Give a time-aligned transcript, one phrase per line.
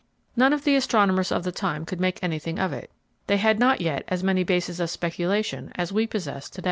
[0.35, 2.89] None of the astronomers of the time could make anything of it.
[3.27, 6.59] They had not yet as many bases of speculation as we possess today.